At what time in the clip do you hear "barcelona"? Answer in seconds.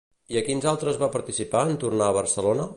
2.21-2.69